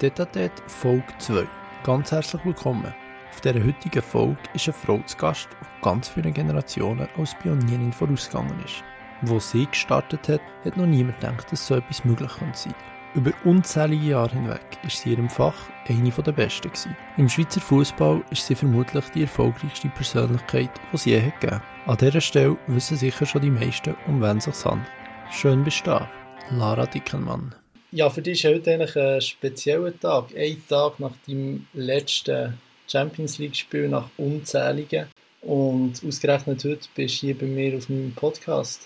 [0.00, 1.44] Detatet Folge 2.
[1.82, 2.94] Ganz herzlich willkommen.
[3.32, 7.92] Auf dieser heutigen Folge ist eine Frau zu Gast, die ganz vielen Generationen als Pionierin
[7.92, 8.84] vorausgegangen ist.
[9.22, 12.74] Wo sie gestartet hat, hat noch niemand gedacht, dass so etwas möglich sein könnte.
[13.16, 15.56] Über unzählige Jahre hinweg ist sie in ihrem Fach
[15.88, 16.96] eine der besten gewesen.
[17.16, 21.62] Im Schweizer Fußball ist sie vermutlich die erfolgreichste Persönlichkeit, die es je hat gegeben.
[21.86, 24.86] An dieser Stelle wissen sicher schon die meisten, um wen es sich handelt.
[25.32, 26.08] Schön bist du da,
[26.50, 27.52] Lara Dickelmann.
[27.90, 30.36] Ja, für dich ist heute eigentlich ein spezieller Tag.
[30.36, 35.08] Ein Tag nach deinem letzten Champions League-Spiel, nach unzähligen.
[35.40, 38.82] Und ausgerechnet heute bist du hier bei mir auf meinem Podcast.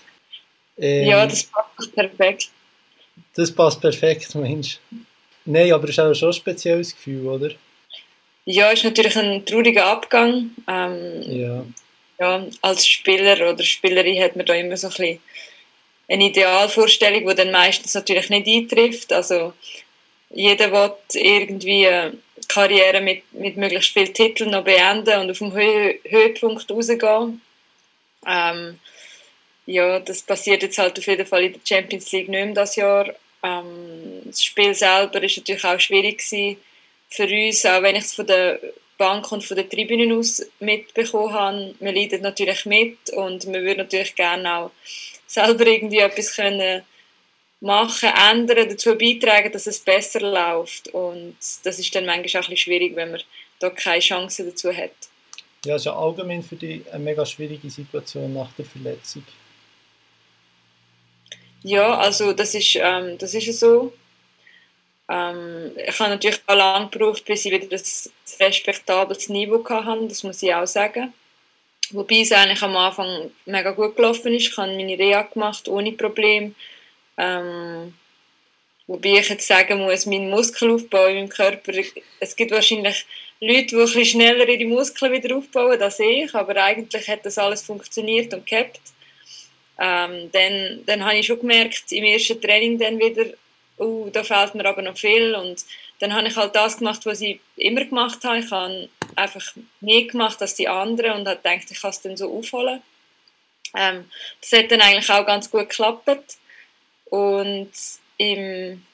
[0.77, 2.49] Ähm, ja, das passt perfekt.
[3.35, 4.79] Das passt perfekt, Mensch.
[5.43, 7.49] Nein, aber es ist auch schon ein spezielles Gefühl, oder?
[8.45, 10.51] Ja, es ist natürlich ein trauriger Abgang.
[10.67, 11.65] Ähm, ja.
[12.19, 12.47] ja.
[12.61, 15.19] Als Spieler oder Spielerin hat man da immer so ein bisschen
[16.07, 19.13] eine Idealvorstellung, die dann meistens natürlich nicht eintrifft.
[19.13, 19.53] Also
[20.29, 21.87] jeder will irgendwie
[22.47, 27.41] Karriere mit, mit möglichst vielen Titeln noch beenden und auf dem Hö Höhepunkt rausgehen.
[28.25, 28.79] Ähm,
[29.65, 32.75] ja, das passiert jetzt halt auf jeden Fall in der Champions League nicht mehr das
[32.75, 33.13] Jahr.
[33.43, 36.57] Ähm, das Spiel selber ist natürlich auch schwierig gewesen
[37.09, 38.59] für uns, auch wenn ich es von der
[38.97, 41.75] Bank und von den Tribünen aus mitbekommen habe.
[41.79, 44.71] Man leidet natürlich mit und man würde natürlich gerne auch
[45.33, 46.83] selber irgendwie etwas können
[47.59, 50.89] machen, ändern, dazu beitragen, dass es besser läuft.
[50.89, 53.21] Und das ist dann manchmal auch ein bisschen schwierig, wenn man
[53.59, 54.91] da keine Chance dazu hat.
[55.65, 59.23] Ja, ist ja allgemein für dich eine mega schwierige Situation nach der Verletzung.
[61.63, 63.93] Ja, also das ist, ähm, das ist so.
[65.09, 70.23] Ähm, ich habe natürlich auch lange gebraucht, bis ich wieder das respektables Niveau hatte, das
[70.23, 71.13] muss ich auch sagen.
[71.91, 74.47] Wobei es eigentlich am Anfang mega gut gelaufen ist.
[74.47, 76.55] Ich habe meine Reha gemacht, ohne Problem.
[77.17, 77.93] Ähm,
[78.87, 81.73] wobei ich jetzt sagen muss, mein Muskelaufbau in meinem Körper,
[82.19, 83.05] es gibt wahrscheinlich
[83.39, 88.33] Leute, die schneller ihre Muskeln wieder aufbauen als ich, aber eigentlich hat das alles funktioniert
[88.33, 88.79] und gehabt.
[89.79, 93.25] Ähm, dann, dann habe ich schon gemerkt, im ersten Training dann wieder,
[93.79, 95.65] uh, da fehlt mir aber noch viel und
[95.99, 98.39] dann habe ich halt das gemacht, was ich immer gemacht habe.
[98.39, 102.17] Ich habe einfach mehr gemacht als die anderen und habe gedacht, ich kann es dann
[102.17, 102.81] so aufholen.
[103.75, 104.09] Ähm,
[104.41, 106.37] das hat dann eigentlich auch ganz gut geklappt.
[107.05, 107.71] Und
[108.17, 108.85] im,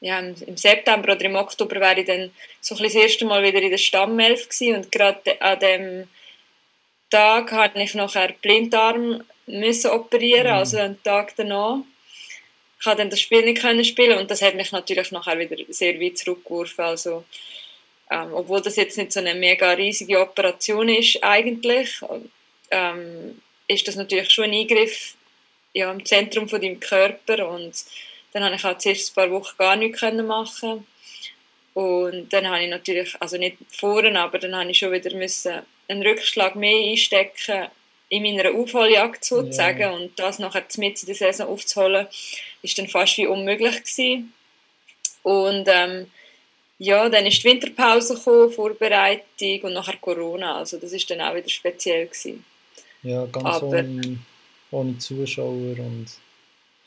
[0.00, 2.30] ja, im September oder im Oktober wäre ich dann
[2.60, 4.76] so ein das erste Mal wieder in der Stammelf gewesen.
[4.76, 6.08] und gerade an dem
[7.10, 10.52] Tag hatte ich nachher Blindarm müssen operieren, mhm.
[10.54, 11.78] also einen Tag danach
[12.84, 15.56] ich konnte dann das Spiel nicht können spielen und das hat mich natürlich nachher wieder
[15.70, 16.84] sehr weit zurückgeworfen.
[16.84, 17.24] Also,
[18.14, 22.00] ähm, obwohl das jetzt nicht so eine mega riesige Operation ist eigentlich,
[22.70, 25.16] ähm, ist das natürlich schon ein Eingriff
[25.72, 27.74] ja, im Zentrum von deinem Körper und
[28.32, 30.86] dann habe ich auch zuerst ein paar Wochen gar nichts machen
[31.74, 35.62] und dann habe ich natürlich, also nicht vorne, aber dann habe ich schon wieder müssen
[35.88, 37.68] einen Rückschlag mehr einstecken
[38.10, 39.90] in meiner Aufholjagd sozusagen yeah.
[39.90, 42.06] und das nachher mit in der Saison aufzuholen,
[42.62, 44.32] ist dann fast wie unmöglich gewesen.
[45.24, 46.10] Und ähm,
[46.84, 51.34] ja, dann ist die Winterpause gekommen, Vorbereitung und nachher Corona, also das ist dann auch
[51.34, 52.44] wieder speziell gewesen.
[53.02, 54.18] Ja, ganz Aber, ohne,
[54.70, 56.06] ohne Zuschauer und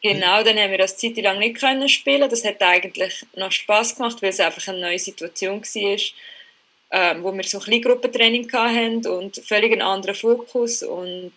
[0.03, 2.29] Genau, dann haben wir das Zeit lang nicht können spielen.
[2.29, 5.97] Das hat eigentlich noch Spaß gemacht, weil es einfach eine neue Situation war
[6.91, 11.33] ähm, wo wir so ein Kleingruppentraining hatten und völlig einen anderen Fokus und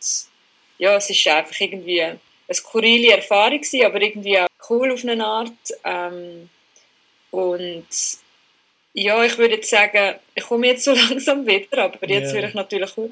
[0.79, 2.19] ja, es ist einfach irgendwie eine
[2.53, 5.53] skurrile Erfahrung gewesen, aber irgendwie auch cool auf eine Art
[5.85, 6.49] ähm,
[7.31, 7.87] und
[8.93, 12.41] ja, ich würde jetzt sagen, ich komme jetzt so langsam wieder, aber jetzt yeah.
[12.41, 13.11] höre ich natürlich auf.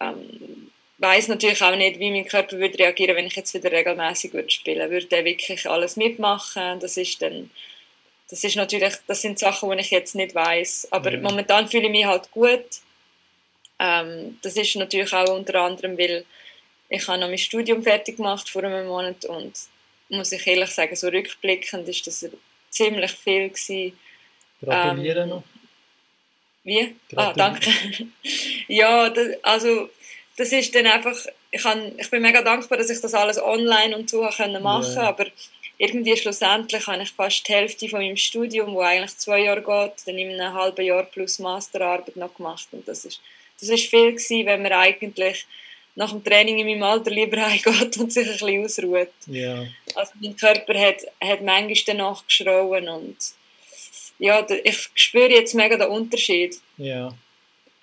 [0.00, 4.32] Ähm, weiß natürlich auch nicht, wie mein Körper würde reagieren, wenn ich jetzt wieder regelmäßig
[4.32, 5.04] würde spielen würde.
[5.04, 6.80] Würde er wirklich alles mitmachen?
[6.80, 7.50] Das ist dann
[8.30, 10.88] das ist natürlich, das sind Sachen, die ich jetzt nicht weiß.
[10.92, 11.22] Aber mhm.
[11.22, 12.64] momentan fühle ich mich halt gut.
[13.80, 16.24] Ähm, das ist natürlich auch unter anderem, weil
[16.88, 19.52] ich habe noch mein Studium fertig gemacht vor einem Monat und
[20.08, 22.26] muss ich ehrlich sagen, so rückblickend ist das
[22.70, 23.98] ziemlich viel gewesen.
[24.62, 25.42] Gratuliere ähm, noch.
[26.64, 26.94] Wie?
[27.16, 27.70] Ah, danke.
[28.68, 29.88] ja, das, also
[30.36, 31.16] das ist dann einfach,
[31.50, 34.92] ich, kann, ich bin mega dankbar, dass ich das alles online und so machen konnte,
[34.92, 35.08] yeah.
[35.08, 35.26] aber
[35.78, 40.06] irgendwie schlussendlich habe ich fast die Hälfte von meinem Studium, wo eigentlich zwei Jahre geht,
[40.06, 43.20] dann in einem halben Jahr plus Masterarbeit noch gemacht und das ist,
[43.60, 45.46] das ist viel gewesen, wenn man eigentlich
[45.94, 49.12] nach dem Training in meinem Alter lieber heimgeht und sich ein bisschen ausruht.
[49.26, 49.66] Ja.
[49.94, 53.16] Also mein Körper hat, hat manchmal danach geschrauen und
[54.20, 56.60] ja, ich spüre jetzt mega den Unterschied.
[56.76, 57.12] Ja.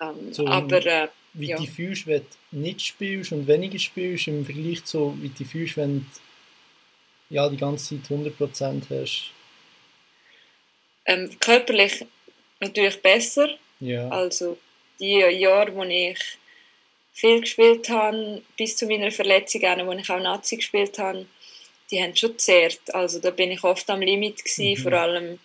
[0.00, 1.56] Ähm, so aber äh, wie ja.
[1.56, 5.76] du fühlst, wenn du nicht spielst und weniger spielst, im Vergleich zu wie du fühlst,
[5.76, 9.30] wenn du ja, die ganze Zeit 100% hast?
[11.04, 12.06] Ähm, körperlich
[12.60, 13.50] natürlich besser.
[13.80, 14.08] Ja.
[14.08, 14.58] Also
[15.00, 16.18] die Jahre, wo ich
[17.12, 21.26] viel gespielt habe, bis zu meiner Verletzung, wo ich auch Nazi gespielt habe,
[21.90, 22.94] die haben schon zehrt.
[22.94, 24.76] Also da bin ich oft am Limit gewesen, mhm.
[24.76, 25.38] vor allem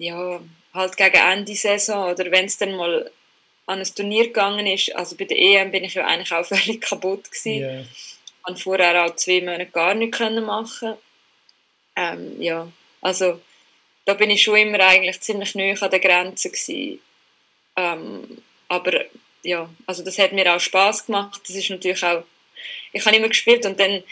[0.00, 0.40] ja,
[0.72, 3.10] halt gegen Ende Saison oder wenn es dann mal
[3.66, 6.80] an ein Turnier gegangen ist, also bei der EM bin ich ja eigentlich auch völlig
[6.80, 7.62] kaputt gewesen.
[7.62, 7.84] Yeah.
[8.46, 10.94] Und vorher auch zwei Monate gar nichts können machen.
[11.94, 13.40] Ähm, ja, also
[14.06, 17.00] da bin ich schon immer eigentlich ziemlich neu an der Grenze gewesen.
[17.76, 18.38] Ähm,
[18.68, 19.04] aber
[19.42, 21.42] ja, also das hat mir auch Spaß gemacht.
[21.46, 22.24] Das ist natürlich auch,
[22.92, 24.02] ich habe immer gespielt und dann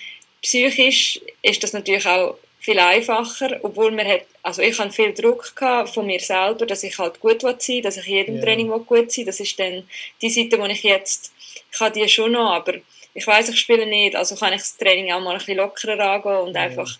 [0.42, 2.38] psychisch ist das natürlich auch
[2.68, 5.54] viel einfacher, obwohl man hat, also ich hatte viel Druck
[5.86, 8.44] von mir selber, dass ich halt gut sein dass ich jedem yeah.
[8.44, 9.88] Training gut sein Das ist dann
[10.20, 11.32] die Seite, wo ich jetzt,
[11.72, 12.74] ich habe die schon noch, aber
[13.14, 15.98] ich weiß ich spiele nicht, also kann ich das Training auch mal ein bisschen lockerer
[15.98, 16.64] angehen und yeah.
[16.64, 16.98] einfach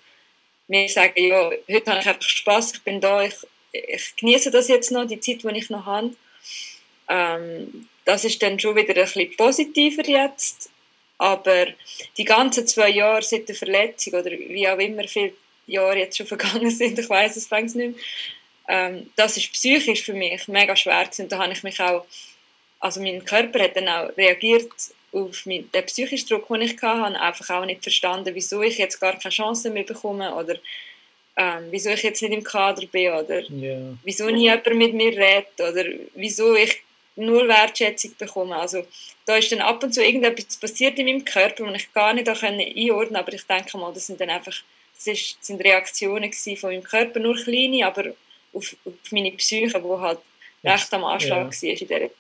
[0.69, 3.37] mir sagen, ja, heute habe ich einfach Spaß, ich bin da, ich,
[3.73, 6.15] ich genieße das jetzt noch, die Zeit, die ich noch habe.
[7.09, 10.71] Ähm, das ist dann schon wieder ein bisschen positiver jetzt,
[11.19, 11.67] aber
[12.17, 15.33] die ganzen zwei Jahre seit der Verletzung oder wie auch immer viele
[15.69, 18.05] Jahre jetzt schon vergangen sind, ich weiß es fängt nicht mehr,
[18.69, 21.23] ähm, das ist psychisch für mich mega schwer gewesen.
[21.23, 22.05] und da habe ich mich auch,
[22.81, 24.71] also mein Körper hat dann auch reagiert
[25.13, 29.19] auf den psychischen Druck, den ich hatte, einfach auch nicht verstanden, wieso ich jetzt gar
[29.19, 30.57] keine Chance mehr bekomme oder
[31.37, 33.97] ähm, wieso ich jetzt nicht im Kader bin oder yeah.
[34.05, 35.85] wieso nie jemand mit mir redet oder
[36.15, 36.83] wieso ich
[37.17, 38.57] null Wertschätzung bekomme.
[38.57, 38.85] Also
[39.25, 42.29] da ist dann ab und zu irgendetwas passiert in meinem Körper, und ich gar nicht
[42.29, 44.55] einordnen konnte, aber ich denke mal, das sind dann einfach
[45.07, 48.13] ist, sind Reaktionen von meinem Körper, nur kleine, aber
[48.53, 50.19] auf, auf meine Psyche, die halt
[50.65, 51.45] recht am Anschlag ja.
[51.45, 52.11] war in dieser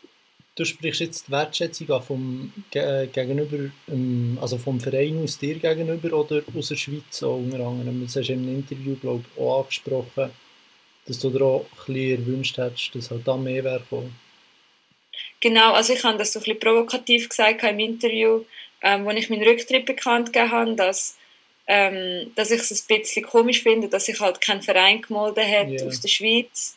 [0.54, 5.54] Du sprichst jetzt die Wertschätzung an vom, äh, gegenüber, ähm, also vom Verein aus dir
[5.54, 8.02] gegenüber oder aus der Schweiz auch unter anderem.
[8.04, 10.32] Das hast du im Interview, glaube ich, auch angesprochen,
[11.06, 13.84] dass du dir auch ein bisschen erwünscht hättest, dass halt da mehr wäre
[15.40, 18.44] Genau, also ich habe das so ein bisschen provokativ gesagt im Interview,
[18.82, 21.17] ähm, wo ich meinen Rücktritt bekannt gegeben habe, dass,
[21.70, 25.72] ähm, dass ich es ein bisschen komisch finde, dass ich halt keinen Verein gemolden habe
[25.72, 25.86] yeah.
[25.86, 26.76] aus der Schweiz,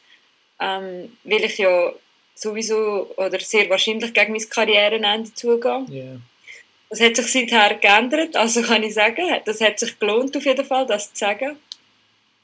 [0.59, 1.93] ähm, weil ich ja
[2.35, 5.85] sowieso oder sehr wahrscheinlich gegen mein Karrierenende zugehe.
[5.89, 6.19] Yeah.
[6.89, 10.65] Das hat sich seither geändert, also kann ich sagen, das hat sich gelohnt auf jeden
[10.65, 11.57] Fall, das zu sagen.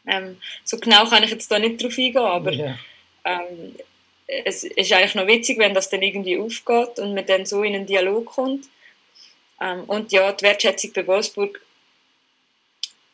[0.07, 2.79] Ähm, so genau kann ich jetzt da nicht drauf eingehen, aber yeah.
[3.25, 3.75] ähm,
[4.25, 7.75] es ist eigentlich noch witzig, wenn das dann irgendwie aufgeht und man dann so in
[7.75, 8.69] einen Dialog kommt.
[9.59, 11.61] Ähm, und ja, die Wertschätzung bei Wolfsburg,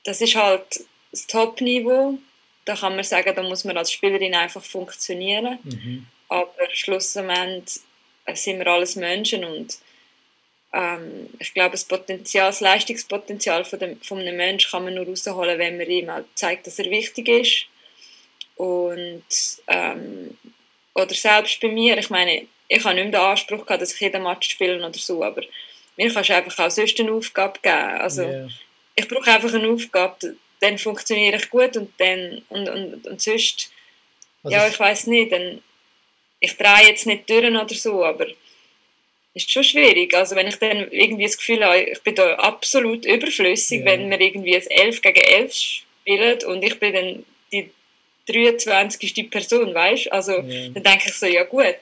[0.04, 2.18] das ist halt das Top-Niveau.
[2.66, 5.60] Da kann man sagen, da muss man als Spielerin einfach funktionieren.
[5.64, 6.08] Mhm.
[6.30, 7.82] Aber schlussendlich
[8.34, 9.78] sind wir alles Menschen und
[10.74, 15.06] ähm, ich glaube, das Potenzial, das Leistungspotenzial von, dem, von einem Menschen kann man nur
[15.06, 17.66] rausholen, wenn man ihm halt zeigt, dass er wichtig ist.
[18.56, 19.24] Und
[19.68, 20.38] ähm,
[20.96, 24.00] oder selbst bei mir, ich meine, ich habe nicht mehr den Anspruch gehabt, dass ich
[24.00, 25.44] jeden Match spiele oder so, aber
[25.96, 27.76] mir kannst du einfach auch sonst eine Aufgabe geben.
[27.76, 28.50] Also yeah.
[28.96, 33.72] Ich brauche einfach eine Aufgabe, dann funktioniere ich gut und dann und, und, und sonst,
[34.44, 35.62] also ja, ich weiß nicht, dann,
[36.40, 38.28] ich drehe jetzt nicht durch oder so, aber
[39.34, 40.14] ist schon schwierig.
[40.14, 43.86] Also wenn ich dann irgendwie das Gefühl habe, ich bin da absolut überflüssig, yeah.
[43.86, 47.72] wenn wir irgendwie ein 11 gegen 11 spielen und ich bin dann die
[48.28, 49.30] 23.
[49.30, 50.70] Person, weißt Also ja.
[50.70, 51.78] dann denke ich so, ja gut,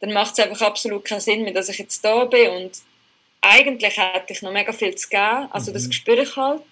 [0.00, 2.72] dann macht es einfach absolut keinen Sinn mehr, dass ich jetzt da bin und
[3.44, 5.74] eigentlich hätte ich noch mega viel zu geben, also mhm.
[5.74, 6.62] das spüre ich halt.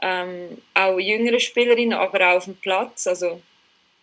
[0.00, 3.42] Ähm, auch jüngere Spielerinnen, aber auch auf dem Platz, also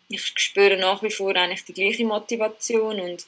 [0.09, 3.25] ich spüre nach wie vor eigentlich die gleiche Motivation und,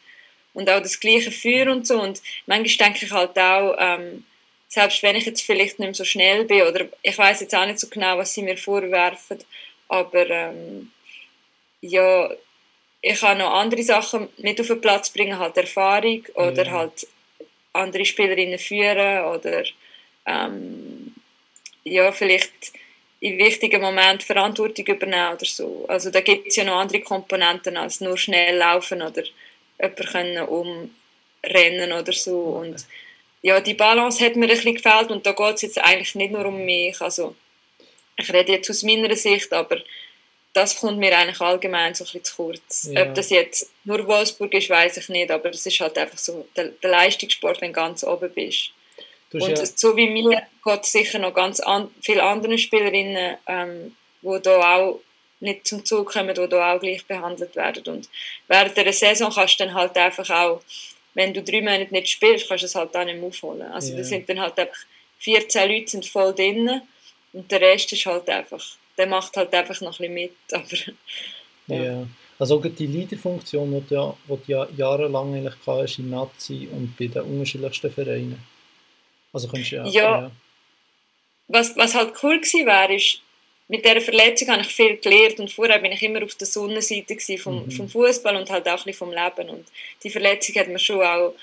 [0.53, 4.25] und auch das gleiche Feuer und so und manchmal denke ich halt auch, ähm,
[4.67, 7.65] selbst wenn ich jetzt vielleicht nicht mehr so schnell bin oder ich weiß jetzt auch
[7.65, 9.39] nicht so genau, was sie mir vorwerfen,
[9.87, 10.91] aber ähm,
[11.79, 12.29] ja,
[13.01, 16.71] ich kann noch andere Sachen mit auf den Platz bringen, halt Erfahrung oder ja.
[16.71, 17.07] halt
[17.77, 19.63] andere Spielerinnen führen oder
[20.25, 21.13] ähm,
[21.83, 22.73] ja, vielleicht
[23.19, 25.85] in wichtigen Momenten Verantwortung übernehmen oder so.
[25.87, 29.23] Also da gibt es ja noch andere Komponenten als nur schnell laufen oder
[29.81, 32.37] jemanden umrennen oder so.
[32.39, 32.85] Und
[33.41, 36.31] ja, die Balance hat mir ein bisschen gefällt und da geht es jetzt eigentlich nicht
[36.31, 36.99] nur um mich.
[37.01, 37.35] Also
[38.17, 39.77] ich rede jetzt aus meiner Sicht, aber
[40.57, 42.89] das kommt mir eigentlich allgemein so ein bisschen zu kurz.
[42.91, 43.03] Ja.
[43.03, 46.47] Ob das jetzt nur Wolfsburg ist, weiß ich nicht, aber es ist halt einfach so
[46.55, 48.71] der, der Leistungssport, wenn du ganz oben bist.
[49.33, 53.95] Und ja so wie mir geht es sicher noch ganz an, viele andere Spielerinnen, ähm,
[54.21, 54.99] die da auch
[55.39, 57.83] nicht zum Zug kommen, die da auch gleich behandelt werden.
[57.93, 58.09] Und
[58.47, 60.61] während der Saison kannst du dann halt einfach auch,
[61.13, 63.61] wenn du drei Monate nicht spielst, kannst du es halt auch nicht mehr aufholen.
[63.61, 63.97] Also ja.
[63.97, 64.79] da sind dann halt einfach
[65.19, 66.81] 14 Leute sind voll drinnen
[67.33, 68.63] und der Rest ist halt einfach,
[68.97, 70.31] der macht halt einfach noch ein bisschen mit.
[70.51, 71.83] Aber Ja.
[71.83, 72.07] ja.
[72.39, 76.95] Also die Leaderfunktion, die du ja, die du ja jahrelang eigentlich hast in Nazi und
[76.97, 78.43] bei den unterschiedlichsten Vereinen.
[79.33, 79.85] Also kannst du ja...
[79.87, 80.31] Ja, ja.
[81.47, 83.21] Was, was halt cool gewesen wäre, ist,
[83.69, 87.17] mit dieser Verletzung habe ich viel gelernt und vorher bin ich immer auf der Sonnenseite
[87.37, 87.71] vom, mhm.
[87.71, 89.65] vom Fußball und halt auch ein bisschen vom Leben und
[90.03, 91.33] die Verletzung hat mir schon auch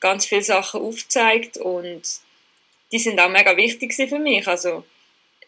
[0.00, 2.02] ganz viele Sachen aufgezeigt und
[2.92, 4.46] die sind auch mega wichtig für mich.
[4.46, 4.84] Also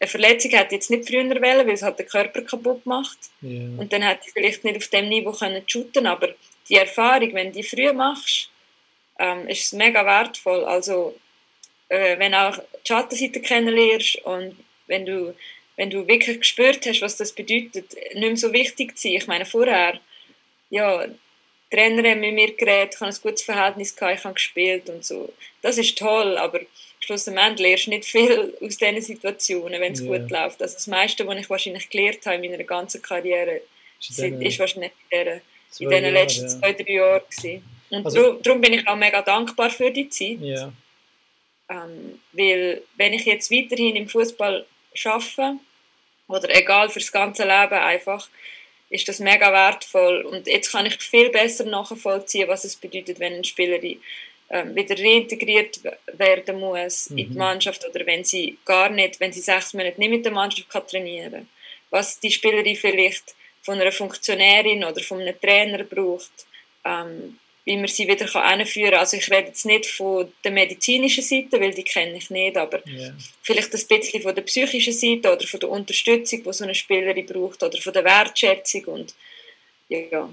[0.01, 3.19] eine Verletzung hätte ich jetzt nicht früher wollen, weil es hat den Körper kaputt macht
[3.43, 3.69] yeah.
[3.79, 6.35] und dann hätte ich vielleicht nicht auf dem Niveau können shooten, aber
[6.69, 8.51] die Erfahrung, wenn du die früh machst,
[9.19, 10.65] ähm, ist es mega wertvoll.
[10.65, 11.15] Also
[11.89, 15.35] äh, wenn du auch die Schattenseite kennenlernst und wenn du
[15.77, 19.17] wenn du wirklich gespürt hast, was das bedeutet, nicht mehr so wichtig zu sein.
[19.17, 19.99] Ich meine, vorher,
[20.71, 21.07] ja,
[21.71, 25.05] Trainer haben mit mir geredet, ich habe ein gutes Verhältnis gehabt, ich habe gespielt und
[25.05, 25.33] so.
[25.63, 26.61] Das ist toll, aber
[27.05, 30.19] schlussendlich lernst du nicht viel aus diesen Situationen, wenn es yeah.
[30.19, 30.63] gut läuft.
[30.63, 33.61] Also das meiste, was ich wahrscheinlich gelernt habe in meiner ganzen Karriere,
[34.01, 35.41] ist, ist wahrscheinlich in,
[35.81, 36.49] in den letzten ja.
[36.49, 37.65] zwei, drei Jahren gewesen.
[37.91, 40.41] Und also, darum bin ich auch mega dankbar für die Zeit.
[40.41, 40.73] Yeah.
[41.69, 44.67] Ähm, weil wenn ich jetzt weiterhin im Fußball
[45.05, 45.59] arbeite,
[46.27, 48.29] oder egal fürs ganze Leben einfach,
[48.91, 50.23] ist das mega wertvoll.
[50.23, 54.01] Und jetzt kann ich viel besser nachvollziehen, was es bedeutet, wenn eine Spielerin
[54.51, 55.81] wieder reintegriert
[56.13, 57.19] werden muss mhm.
[57.19, 57.39] in die mhm.
[57.39, 60.87] Mannschaft oder wenn sie gar nicht, wenn sie sechs Monate nicht mit der Mannschaft kann
[60.87, 61.49] trainieren
[61.91, 66.47] Was die Spielerin vielleicht von einer Funktionärin oder von einem Trainer braucht,
[66.85, 69.01] ähm, wie man sie wieder hinführen kann.
[69.01, 72.87] Also ich rede jetzt nicht von der medizinischen Seite, weil die kenne ich nicht, aber
[72.87, 73.15] yeah.
[73.43, 77.25] vielleicht ein bisschen von der psychischen Seite oder von der Unterstützung, die so eine Spielerin
[77.25, 79.15] braucht oder von der Wertschätzung und
[79.89, 80.31] ja.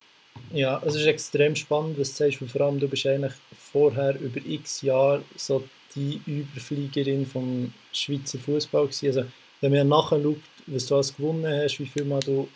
[0.53, 3.33] Ja, es ist extrem spannend, was du sagst, weil vor allem du bist eigentlich
[3.71, 5.63] vorher über x Jahre so
[5.95, 8.87] die Überfliegerin vom Schweizer Fußball.
[8.87, 9.25] Also
[9.61, 12.49] wenn man nachschaut, was du alles gewonnen hast, wie viel mal du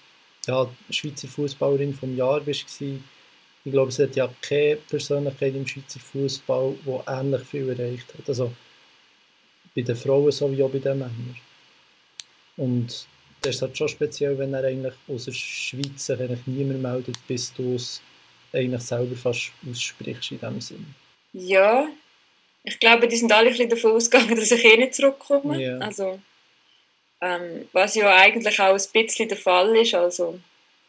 [0.46, 3.04] ja, Schweizer Fußballerin vom Jahr bist gewesen,
[3.64, 8.28] ich glaube, es hat ja keine Persönlichkeit im Schweizer Fußball, die ähnlich viel erreicht hat.
[8.28, 8.52] Also
[9.76, 11.36] bei den Frauen sowie auch bei den Männern.
[12.58, 13.08] Und
[13.46, 17.54] ist halt schon speziell, wenn er eigentlich aus der Schweiz sich eigentlich niemand meldet, bis
[17.54, 18.02] du es
[18.54, 20.96] eigentlich selber fast aussprichst in dem Sinn.
[21.34, 21.88] Ja,
[22.64, 25.58] ich glaube, die sind alle ein bisschen davon ausgegangen, dass ich eh nicht zurückkomme.
[25.58, 25.80] Yeah.
[25.80, 26.20] Also,
[27.22, 29.94] ähm, was ja eigentlich auch ein bisschen der Fall ist.
[29.94, 30.40] Also,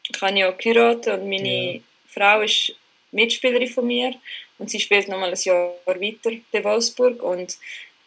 [0.08, 1.80] ich habe ja geheiratet und meine yeah.
[2.08, 2.74] Frau ist
[3.12, 4.14] Mitspielerin von mir
[4.58, 7.56] und sie spielt noch mal ein Jahr weiter bei Wolfsburg und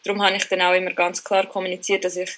[0.03, 2.31] darum habe ich dann auch immer ganz klar kommuniziert, dass ich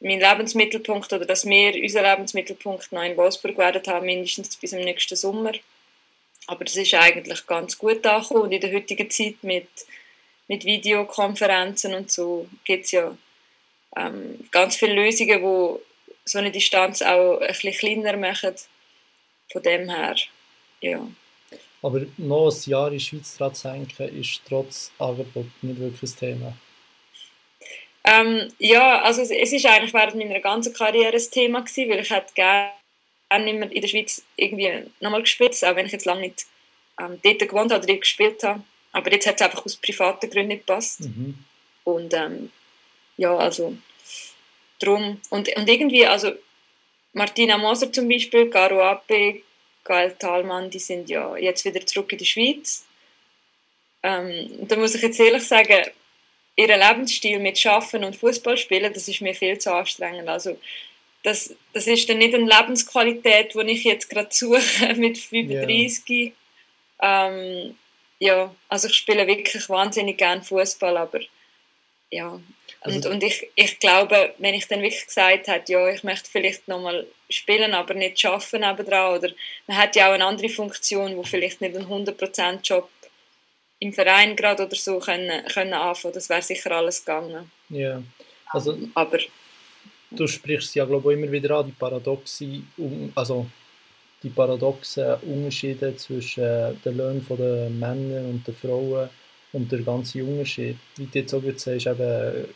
[0.00, 4.80] mein Lebensmittelpunkt oder dass wir unseren Lebensmittelpunkt noch in Wolfsburg werden haben, mindestens bis zum
[4.80, 5.52] nächsten Sommer.
[6.46, 9.68] Aber das ist eigentlich ganz gut angekommen und in der heutigen Zeit mit,
[10.48, 13.16] mit Videokonferenzen und so gibt es ja
[13.96, 15.80] ähm, ganz viele Lösungen, die
[16.24, 18.54] so eine Distanz auch bisschen kleiner machen.
[19.52, 20.16] Von dem her
[20.80, 21.06] ja.
[21.82, 26.16] Aber noch ein Jahr in die Schweiz zu hängen, ist trotz Angebot nicht wirklich ein
[26.16, 26.52] Thema.
[28.04, 32.10] Ähm, ja, also es ist eigentlich während meiner ganzen Karriere ein Thema gewesen, weil ich
[32.10, 32.70] hätte gerne
[33.30, 36.46] immer in der Schweiz irgendwie nochmal gespielt, auch wenn ich jetzt lange nicht
[36.98, 38.62] ähm, dort gewohnt habe oder dort gespielt habe.
[38.92, 41.00] Aber jetzt hat es einfach aus privaten Gründen nicht gepasst.
[41.00, 41.38] Mhm.
[41.84, 42.50] Und ähm,
[43.16, 43.76] ja, also
[44.78, 45.20] drum.
[45.30, 46.32] Und, und irgendwie, also
[47.12, 49.42] Martina Moser zum Beispiel, Caro Ape,
[49.84, 52.84] Gael Thalmann, die sind ja jetzt wieder zurück in die Schweiz.
[54.02, 55.84] Ähm, da muss ich jetzt ehrlich sagen,
[56.60, 60.28] ihr Lebensstil mit Schaffen und Fußball spielen, das ist mir viel zu anstrengend.
[60.28, 60.58] Also
[61.22, 66.32] das, das ist dann nicht eine Lebensqualität, die ich jetzt gerade suche mit 35.
[67.02, 67.28] Yeah.
[67.28, 67.76] Ähm,
[68.18, 71.20] ja, also ich spiele wirklich wahnsinnig gerne Fußball, aber
[72.10, 72.38] ja,
[72.82, 76.30] und, also, und ich, ich glaube, wenn ich dann wirklich gesagt hätte, ja, ich möchte
[76.30, 79.30] vielleicht nochmal spielen, aber nicht arbeiten nebenan, oder
[79.66, 82.88] man hat ja auch eine andere Funktion, wo vielleicht nicht ein 100% Job
[83.80, 87.50] im Verein gerade oder so können, können anfangen, das wäre sicher alles gegangen.
[87.68, 88.02] Ja,
[88.46, 89.18] also aber
[90.10, 92.62] du sprichst ja glaube ich immer wieder an, die paradoxe,
[93.14, 93.46] also
[94.22, 99.08] die paradoxen Unterschiede zwischen den Löhnen der Männer und der Frauen
[99.52, 100.76] und der ganze Unterschied.
[100.96, 102.46] Wie du jetzt auch gesagt hast, eben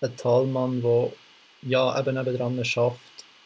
[0.00, 1.12] ein Talmann, der
[1.62, 2.98] ja eben nebenan schafft,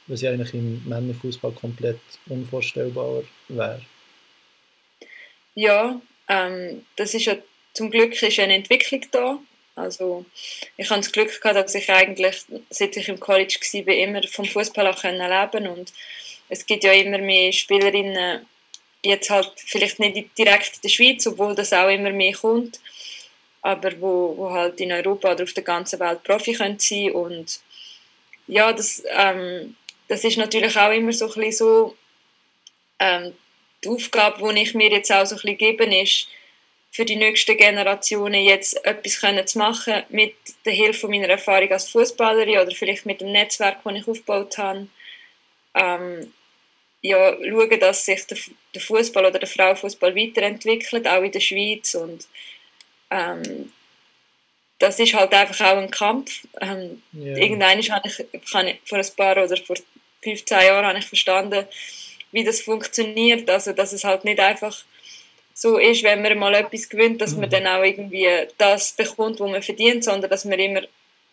[0.07, 3.83] was ja eigentlich im Männerfußball komplett unvorstellbar wäre.
[5.55, 7.37] Ja, ähm, das ist ja
[7.75, 9.39] zum Glück ist eine Entwicklung da.
[9.77, 10.25] Also
[10.77, 14.45] ich habe das Glück gehabt, dass ich eigentlich, seit ich im College war, immer vom
[14.45, 15.71] Fußball auch konnte.
[15.71, 15.93] und
[16.49, 18.45] es gibt ja immer mehr Spielerinnen,
[19.05, 22.81] jetzt halt vielleicht nicht direkt in der Schweiz, obwohl das auch immer mehr kommt,
[23.63, 27.61] aber wo, wo halt in Europa oder auf der ganzen Welt Profi können sein und
[28.47, 29.77] ja, das, ähm,
[30.09, 31.97] das ist natürlich auch immer so ein bisschen so,
[32.99, 33.35] ähm,
[33.85, 36.29] die Aufgabe, die ich mir jetzt auch so ein bisschen gebe, ist,
[36.91, 41.89] für die nächsten Generationen jetzt etwas können zu machen mit der Hilfe meiner Erfahrung als
[41.91, 44.89] Fußballerin oder vielleicht mit dem Netzwerk, das ich aufgebaut habe.
[45.75, 46.33] Ähm,
[47.03, 52.27] ja, schauen, dass sich der, Fußball oder der Frauenfußball weiterentwickelt, auch in der Schweiz und
[53.11, 53.73] ähm,
[54.79, 56.47] das ist halt einfach auch ein Kampf.
[56.61, 57.37] Ähm, yeah.
[57.37, 59.77] Irgendwann habe ich, ich vor ein paar oder vor
[60.23, 61.67] 15 Jahren habe ich verstanden,
[62.33, 63.49] wie das funktioniert.
[63.49, 64.85] Also, dass es halt nicht einfach
[65.55, 67.41] so ist, wenn man mal etwas gewinnt, dass mhm.
[67.41, 70.83] man dann auch irgendwie das bekommt, was man verdient, sondern dass man immer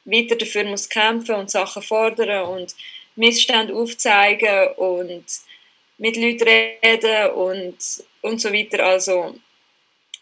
[0.06, 2.75] weiter dafür muss kämpfen und Sachen fordern und
[3.16, 5.25] Missstände aufzeigen und
[5.98, 7.78] mit Leuten reden und,
[8.22, 8.86] und so weiter.
[8.86, 9.36] Also,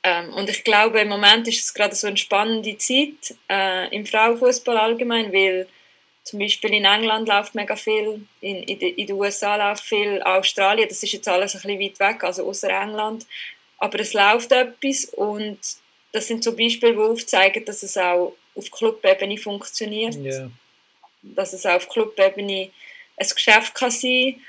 [0.04, 4.06] ähm, und ich glaube, im Moment ist es gerade so eine spannende Zeit äh, im
[4.06, 5.68] Frauenfußball allgemein, weil
[6.24, 10.88] zum Beispiel in England läuft mega viel, in, in, in den USA läuft viel, Australien,
[10.88, 13.26] das ist jetzt alles ein bisschen weit weg, also außer England.
[13.78, 15.60] Aber es läuft etwas und
[16.14, 20.16] das sind so Beispiele, die aufzeigen, dass es auch auf Clubebene funktioniert.
[20.16, 20.50] Yeah.
[21.22, 22.70] Dass es auch auf Clubebene
[23.18, 24.42] ein Geschäft kann sein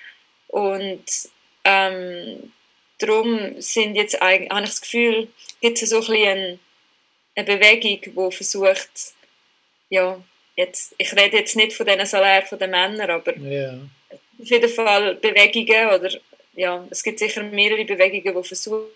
[0.49, 1.05] und
[1.65, 2.53] ähm,
[2.99, 5.29] darum sind jetzt eigentlich, habe ich das Gefühl,
[5.61, 6.59] gibt es so ein bisschen eine,
[7.35, 9.15] eine Bewegung, die versucht,
[9.91, 10.23] ja,
[10.57, 13.79] jetzt, ich rede jetzt nicht von diesen Salären der Männer, aber yeah.
[14.11, 16.11] auf jeden Fall Bewegungen oder
[16.57, 18.87] ja, es gibt sicher mehrere Bewegungen, die versuchen,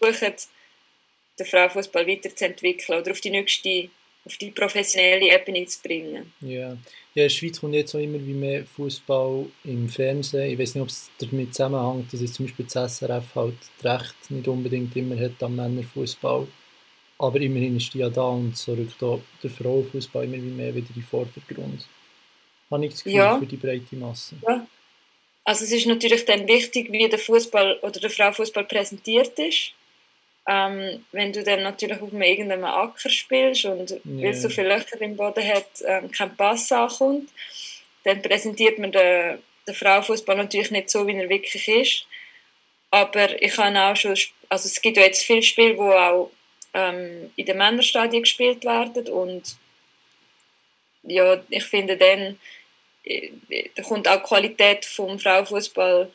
[1.38, 3.88] den Frauenfußball weiterzuentwickeln oder auf die nächste,
[4.24, 6.32] auf die professionelle Ebene zu bringen.
[6.40, 6.78] Ja, ja in
[7.14, 10.52] der Schweiz kommt jetzt auch immer wie mehr Fußball im Fernsehen.
[10.52, 14.00] Ich weiß nicht, ob es damit zusammenhängt, dass jetzt zum Beispiel das SRF halt das
[14.02, 16.46] Recht nicht unbedingt immer hat am Männerfußball.
[17.18, 20.88] Aber immerhin ist die ja da und so rückt auch der Frauenfußball immer mehr wieder
[20.88, 21.86] in den Vordergrund.
[22.70, 23.38] Habe ich das Gefühl ja.
[23.38, 24.36] für die breite Masse.
[24.46, 24.66] Ja.
[25.44, 29.72] Also es ist natürlich dann wichtig, wie der Fußball oder der Frauenfußball präsentiert ist.
[30.46, 34.00] Ähm, wenn du dann natürlich auf irgendeinem Acker spielst und yeah.
[34.04, 37.30] weil es so viele Löcher im Boden hat, ähm, kein Pass ankommt,
[38.04, 42.06] dann präsentiert man den, den Frauenfußball natürlich nicht so, wie er wirklich ist.
[42.90, 44.16] Aber ich habe auch schon,
[44.48, 46.30] also es gibt ja jetzt viele Spiele, die auch
[46.74, 49.08] ähm, in den Männerstadien gespielt werden.
[49.08, 49.56] Und
[51.02, 52.38] ja, ich finde dann,
[53.04, 53.30] äh,
[53.74, 56.10] da kommt auch die Qualität vom Frauenfußball,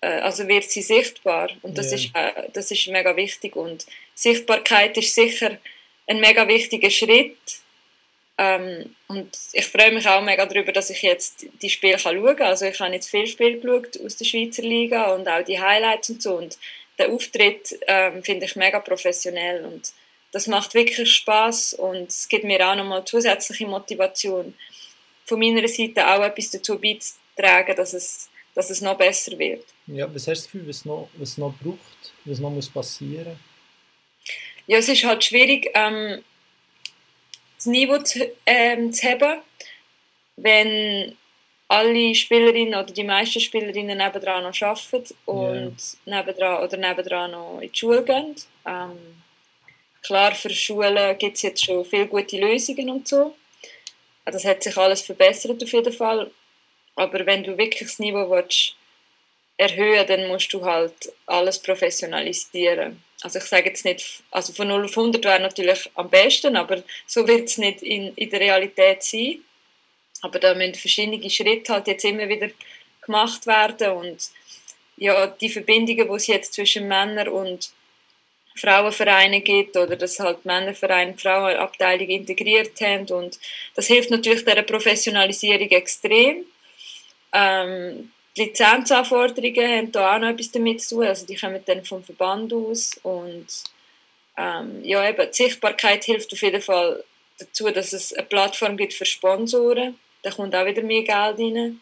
[0.00, 1.50] äh, also wird sie sichtbar.
[1.62, 1.94] Und das, yeah.
[1.96, 3.56] ist, äh, das ist mega wichtig.
[3.56, 5.58] Und Sichtbarkeit ist sicher
[6.06, 7.36] ein mega wichtiger Schritt.
[8.38, 12.36] Ähm, und ich freue mich auch mega darüber, dass ich jetzt die Spiele kann schauen
[12.36, 12.46] kann.
[12.46, 16.10] Also ich habe jetzt viele Spiele geschaut aus der Schweizer Liga und auch die Highlights
[16.10, 16.36] und so.
[16.36, 16.58] Und
[17.00, 19.92] der Auftritt ähm, finde ich mega professionell und
[20.32, 24.54] das macht wirklich Spaß und es gibt mir auch nochmal zusätzliche Motivation,
[25.24, 29.64] von meiner Seite auch etwas dazu beizutragen, dass es, dass es noch besser wird.
[29.86, 33.38] Ja, was hast du das Gefühl, was noch, was noch braucht, was noch muss passieren
[34.66, 36.22] Ja, es ist halt schwierig, ähm,
[37.56, 39.40] das Niveau zu, ähm, zu haben,
[40.36, 41.16] wenn
[41.70, 46.16] alle Spielerinnen oder die meisten Spielerinnen nebendran noch arbeiten und yeah.
[46.18, 48.34] nebendran, oder nebendran noch in die Schule gehen.
[48.66, 49.22] Ähm,
[50.02, 53.36] klar, für Schulen gibt es jetzt schon viele gute Lösungen und so.
[54.24, 56.32] Das hat sich alles verbessert auf jeden Fall.
[56.96, 58.74] Aber wenn du wirklich das Niveau willst,
[59.56, 63.00] erhöhen dann musst du halt alles professionalisieren.
[63.22, 66.82] Also ich sage jetzt nicht, also von 0 auf 100 wäre natürlich am besten, aber
[67.06, 69.44] so wird es nicht in, in der Realität sein.
[70.22, 72.50] Aber da müssen verschiedene Schritte halt jetzt immer wieder
[73.00, 73.92] gemacht werden.
[73.92, 74.30] Und
[74.96, 77.70] ja, die Verbindungen, die es jetzt zwischen Männern und
[78.56, 83.06] Frauenvereinen gibt oder dass halt Männervereine Frauenabteilung integriert haben.
[83.06, 83.38] Und
[83.74, 86.44] das hilft natürlich der Professionalisierung extrem.
[87.32, 91.84] Ähm, die Lizenzanforderungen haben da auch noch etwas damit zu tun, also die kommen dann
[91.84, 93.00] vom Verband aus.
[93.02, 93.46] Und
[94.36, 97.04] ähm, ja, eben, die Sichtbarkeit hilft auf jeden Fall
[97.38, 101.80] dazu, dass es eine Plattform gibt für Sponsoren da kommt auch wieder mehr Geld rein.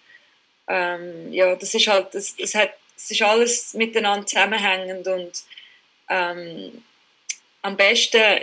[0.69, 5.45] Ähm, ja, das ist halt, das, das, hat, das ist alles miteinander zusammenhängend und
[6.11, 6.83] ähm,
[7.63, 8.43] am besten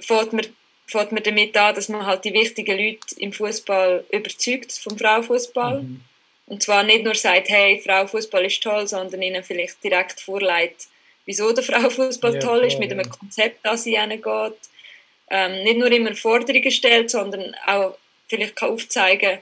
[0.00, 0.46] fährt man,
[0.86, 5.82] fährt man damit an, dass man halt die wichtigen Leute im Fußball überzeugt vom Frauenfußball.
[5.82, 6.00] Mhm.
[6.46, 10.88] Und zwar nicht nur sagt, hey, Frauenfußball ist toll, sondern ihnen vielleicht direkt vorlegt,
[11.24, 14.54] wieso der Frauenfußball ja, toll ist, mit einem Konzept, das sie geht.
[15.32, 17.96] Ähm, nicht nur immer Forderungen stellt, sondern auch
[18.30, 19.40] vielleicht kann aufzeigen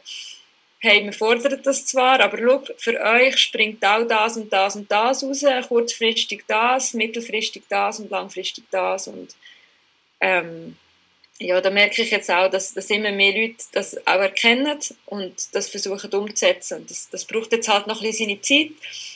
[0.80, 4.90] hey, wir fordern das zwar, aber schau, für euch springt auch das und das und
[4.90, 9.08] das raus, kurzfristig das, mittelfristig das und langfristig das.
[9.08, 9.34] Und
[10.20, 10.76] ähm,
[11.40, 15.34] ja, da merke ich jetzt auch, dass, dass immer mehr Leute das auch erkennen und
[15.52, 16.84] das versuchen umzusetzen.
[16.88, 18.70] Das, das braucht jetzt halt noch ein bisschen seine Zeit,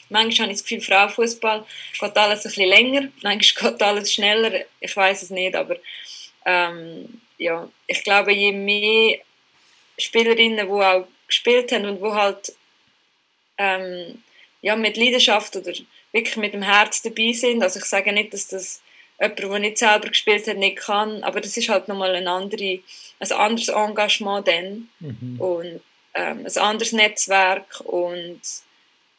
[0.09, 1.65] manchmal habe ich das Gefühl, Frauenfußball
[2.01, 5.77] geht alles ein bisschen länger, manchmal geht alles schneller, ich weiß es nicht, aber
[6.45, 9.19] ähm, ja, ich glaube, je mehr
[10.03, 12.55] Spielerinnen, die auch gespielt haben und wo halt
[13.59, 14.23] ähm,
[14.61, 15.73] ja, mit Leidenschaft oder
[16.12, 17.62] wirklich mit dem Herz dabei sind.
[17.62, 18.83] Also ich sage nicht, dass das
[19.21, 22.81] jemand, der nicht selber gespielt hat, nicht kann, aber das ist halt nochmal ein, andere,
[23.19, 25.41] ein anderes Engagement dann mhm.
[25.41, 25.81] und
[26.15, 28.41] ähm, ein anderes Netzwerk und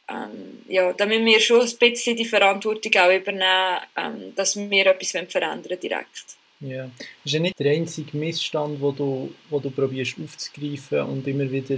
[0.10, 4.86] ähm, ja, da müssen wir schon ein bisschen die Verantwortung auch übernehmen, ähm, dass wir
[4.86, 6.38] etwas verändern direkt.
[6.64, 11.28] Ja, das ist ja nicht der einzige Missstand, wo du, wo du probierst aufzugreifen und
[11.28, 11.78] immer wieder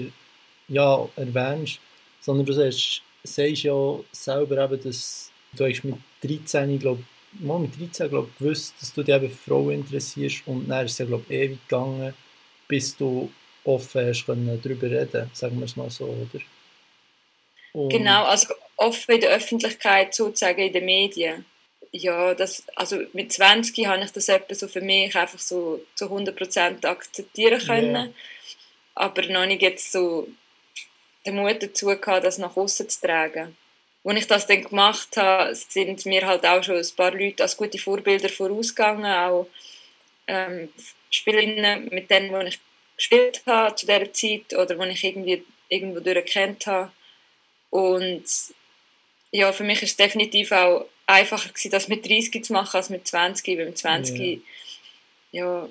[0.68, 1.80] ja, erwähnst,
[2.22, 7.04] sondern du sagst, sagst ja selber eben, dass du hast mit 13, glaube
[7.40, 10.94] mal mit 13 glaub, gewusst, dass du dich eben für Frauen interessierst und dann ist
[10.94, 12.14] es ja glaube ewig gegangen,
[12.68, 13.32] bis du
[13.64, 16.44] offen hast können darüber reden, sagen wir es mal so, oder?
[17.74, 21.46] Und genau, also offen in der Öffentlichkeit, sozusagen in den Medien.
[21.92, 26.06] Ja, das, also mit 20 habe ich das etwa so für mich einfach so zu
[26.06, 27.96] 100% akzeptieren können.
[27.96, 28.14] Yeah.
[28.96, 30.28] Aber noch nicht jetzt so
[31.26, 33.58] den Mut dazu gehabt, das nach außen zu tragen.
[34.04, 37.58] Als ich das dann gemacht habe, sind mir halt auch schon ein paar Leute als
[37.58, 39.48] gute Vorbilder vorausgegangen, auch
[40.28, 40.70] ähm,
[41.10, 42.60] Spielerinnen, mit denen wo ich
[42.96, 46.92] gespielt habe zu dieser Zeit oder die ich irgendwie irgendwo durchkennt habe.
[47.70, 48.24] Und
[49.32, 52.90] ja, für mich ist es definitiv auch einfacher gewesen, das mit 30 zu machen als
[52.90, 54.38] mit 20, weil mit 20 ja,
[55.32, 55.70] ja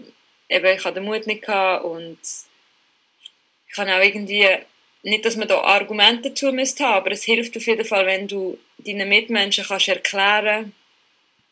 [0.49, 2.19] eben, ich hatte den Mut nicht gehabt und
[3.69, 4.47] ich habe auch irgendwie
[5.03, 8.29] nicht, dass man da Argumente dazu müsste haben, aber es hilft auf jeden Fall, wenn
[8.29, 10.73] du deinen Mitmenschen kannst erklären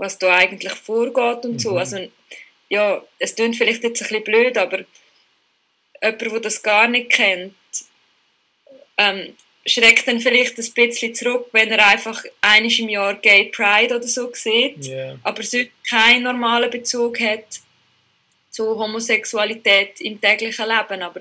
[0.03, 1.59] was da eigentlich vorgeht und mhm.
[1.59, 1.77] so.
[1.79, 2.09] Also,
[2.69, 4.85] ja, es klingt vielleicht jetzt ein bisschen blöd, aber
[6.03, 7.55] jemand, der das gar nicht kennt,
[8.99, 13.97] ähm, schreckt dann vielleicht ein bisschen zurück, wenn er einfach einiges im Jahr Gay Pride
[13.97, 15.19] oder so sieht, yeah.
[15.23, 17.45] aber sonst keinen normalen Bezug hat
[18.51, 21.03] zu Homosexualität im täglichen Leben.
[21.03, 21.21] Aber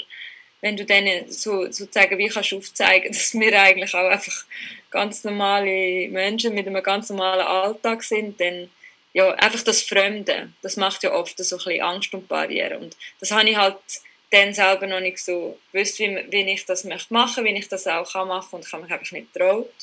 [0.61, 4.45] wenn du denen so, sozusagen wie kannst aufzeigen, dass wir eigentlich auch einfach
[4.89, 8.69] ganz normale Menschen mit einem ganz normalen Alltag sind, dann
[9.13, 12.97] ja, einfach das Fremde, das macht ja oft so ein bisschen Angst und Barrieren und
[13.19, 13.75] das habe ich halt
[14.31, 17.85] dann selber noch nicht so gewusst, wie, wie ich das möchte machen, wie ich das
[17.87, 19.73] auch kann machen und ich habe mich einfach nicht getraut.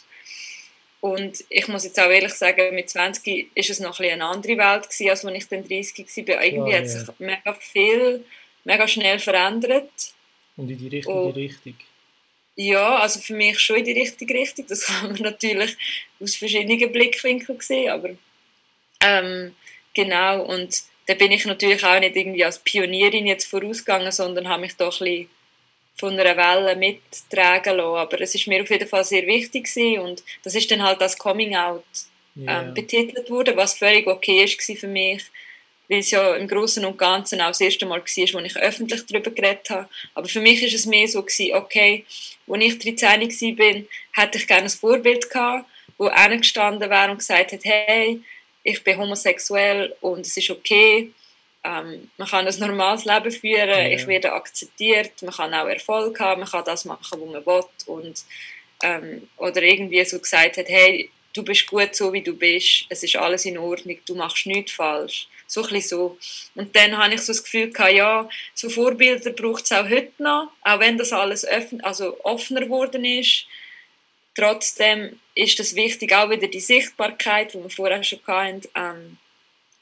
[1.00, 4.56] Und ich muss jetzt auch ehrlich sagen, mit 20 ist es noch ein eine andere
[4.58, 6.42] Welt gewesen, als als ich dann 30 war.
[6.42, 8.24] Irgendwie oh, hat sich mega viel,
[8.64, 9.92] mega schnell verändert
[10.58, 11.76] und in die richtige und, Richtung?
[12.56, 14.66] Ja, also für mich schon in die richtige Richtung.
[14.68, 15.76] Das kann man natürlich
[16.20, 18.10] aus verschiedenen Blickwinkeln sehen, aber
[19.00, 19.54] ähm,
[19.94, 20.42] genau.
[20.42, 24.76] Und da bin ich natürlich auch nicht irgendwie als Pionierin jetzt vorausgegangen, sondern habe mich
[24.76, 25.30] doch ein bisschen
[25.96, 27.96] von einer Welle mittragen lassen.
[27.96, 31.00] Aber es ist mir auf jeden Fall sehr wichtig gewesen und das ist dann halt
[31.00, 31.82] als Coming Out
[32.36, 32.60] yeah.
[32.60, 35.24] ähm, betitelt worden, was völlig okay ist für mich
[35.88, 39.06] weil es ja im Großen und Ganzen auch das erste Mal war, wo ich öffentlich
[39.06, 39.88] darüber geredet habe.
[40.14, 42.04] Aber für mich ist es mehr so gewesen, okay,
[42.46, 45.66] als ich 13 war, hätte ich gerne ein Vorbild gehabt,
[45.96, 48.20] wo gestanden wäre und gesagt hat, hey,
[48.68, 51.10] ich bin homosexuell und es ist okay,
[51.64, 53.88] ähm, man kann ein normales Leben führen, ja.
[53.88, 57.64] ich werde akzeptiert, man kann auch Erfolg haben, man kann das machen, was man will
[57.86, 58.24] und
[58.82, 63.02] ähm, oder irgendwie so gesagt hat, hey, du bist gut so, wie du bist, es
[63.02, 65.28] ist alles in Ordnung, du machst nichts falsch.
[65.50, 66.18] So ein so.
[66.54, 70.12] Und dann habe ich so das Gefühl gehabt, ja, so Vorbilder braucht es auch heute
[70.18, 73.46] noch, auch wenn das alles öffn also offener geworden ist.
[74.34, 79.18] Trotzdem ist das wichtig, auch wieder die Sichtbarkeit, die wir vorher schon hatten, ähm,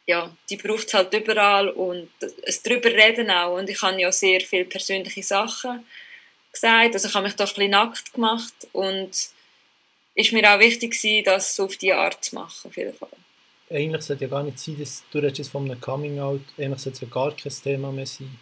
[0.06, 2.08] ja, die braucht es halt überall und
[2.42, 3.56] es darüber reden auch.
[3.56, 5.84] Und ich habe ja sehr viele persönliche Sachen
[6.52, 9.10] gesagt, also ich habe mich da ein bisschen nackt gemacht und
[10.14, 13.08] ist mir auch wichtig das so auf diese Art zu machen, auf jeden Fall
[13.70, 17.00] eigentlich sollte ja gar nicht sein, dass du redest von einem Coming-out, eigentlich sollte es
[17.02, 18.38] ja gar kein Thema mehr sein.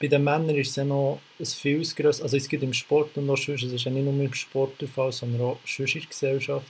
[0.00, 3.16] Bei den Männern ist es ja noch ein viel größeres, also es gibt im Sport
[3.16, 5.94] und noch sonst, es ist ja nicht nur im Sport der Fall, sondern auch sonst
[5.94, 6.66] in der Gesellschaft.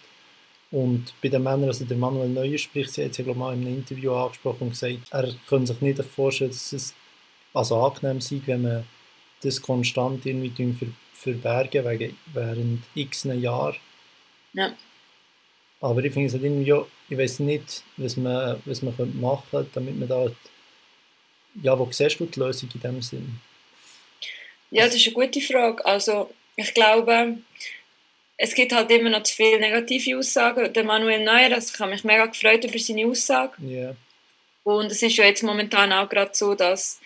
[0.71, 3.41] Und bei den Männern, also der Manuel Neuer spricht, sie hat es ja glaube ich
[3.41, 6.95] mal in einem Interview angesprochen und gesagt, er könnte sich nicht vorstellen, dass es
[7.55, 8.85] also angenehm sei, wenn man
[9.43, 13.77] das konstant irgendwie ver verbergen wegen, während x Jahren.
[14.53, 14.75] Ja.
[15.81, 16.75] Aber ich finde es halt irgendwie,
[17.09, 20.31] ich weiß nicht, was man, was man machen könnte, damit man da.
[21.63, 23.41] Ja, wo siehst du die Lösung in dem Sinn?
[24.71, 25.85] Ja, das ist eine gute Frage.
[25.85, 27.39] Also, ich glaube,
[28.37, 30.73] es gibt halt immer noch zu viele negative Aussagen.
[30.73, 33.55] Der Manuel Neuer, also ich habe mich mega gefreut über seine Aussage.
[33.63, 33.97] Yeah.
[34.65, 37.01] Und es ist ja jetzt momentan auch gerade so, dass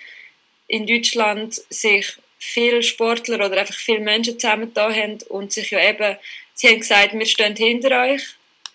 [0.67, 6.17] in Deutschland sich viele Sportler oder einfach viele Menschen zusammengetan haben und sich ja eben
[6.61, 8.23] sie haben gesagt, wir stehen hinter euch.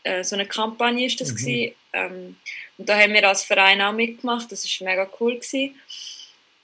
[0.03, 1.37] Äh, so eine Kampagne ist das mhm.
[1.95, 2.35] Ähm,
[2.77, 4.51] und da haben wir als Verein auch mitgemacht.
[4.51, 5.79] Das ist mega cool gewesen.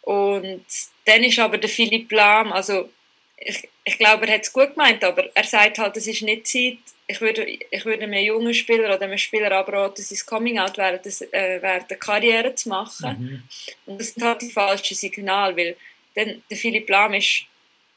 [0.02, 0.66] Und
[1.06, 2.90] dann ist aber der Philipp Lahm, also
[3.38, 6.48] ich, ich glaube, er hat es gut gemeint, aber er sagt halt, es ist nicht
[6.48, 6.78] Zeit.
[7.08, 11.62] Ich würde, ich würde einem jungen Spieler oder einem Spieler abraten, sein Coming-out während, äh,
[11.62, 13.18] während der Karriere zu machen.
[13.20, 13.44] Mhm.
[13.86, 15.76] Und das ist halt die falsche Signal, weil
[16.16, 17.46] denn der Philipp Lahm ist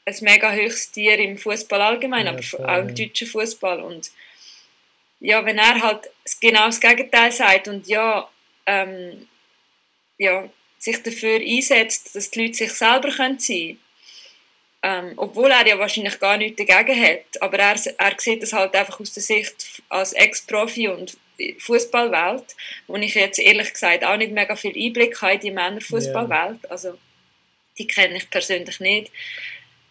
[0.05, 3.81] ein mega höchstes Tier im Fußball allgemein, ja, aber auch im deutschen Fußball.
[3.81, 4.11] Und
[5.19, 6.09] ja, wenn er halt
[6.41, 8.29] genau das Gegenteil sagt und ja,
[8.65, 9.27] ähm,
[10.17, 13.79] ja sich dafür einsetzt, dass die Leute sich selber sein können,
[14.83, 18.75] ähm, obwohl er ja wahrscheinlich gar nichts dagegen hat, aber er, er sieht das halt
[18.75, 21.17] einfach aus der Sicht als Ex-Profi und
[21.59, 22.55] Fußballwelt,
[22.87, 26.71] wo ich jetzt ehrlich gesagt auch nicht mega viel Einblick habe in die Männerfußballwelt, yeah.
[26.71, 26.97] also
[27.77, 29.11] die kenne ich persönlich nicht.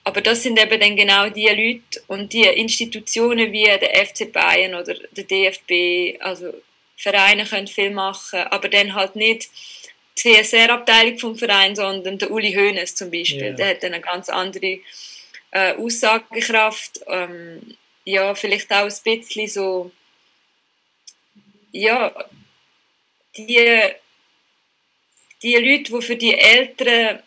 [0.04, 4.74] Aber das sind eben dann genau die Leute und die Institutionen wie der FC Bayern
[4.74, 6.52] oder der DFB, also
[6.96, 9.48] Vereine können viel machen, aber dann halt nicht
[10.18, 13.42] die CSR-Abteilung vom Verein, sondern der Uli Hoeneß zum Beispiel.
[13.42, 13.56] Yeah.
[13.56, 14.78] Der hat dann eine ganz andere
[15.50, 17.00] äh, Aussagekraft.
[17.06, 19.90] Ähm, ja, vielleicht auch ein bisschen so,
[21.72, 22.14] ja,
[23.36, 23.92] die,
[25.42, 27.20] die Leute, die für die Älteren